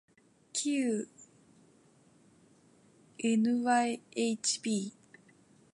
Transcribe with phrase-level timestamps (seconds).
[0.51, 1.07] きう
[3.19, 4.93] ｎｙｈｂ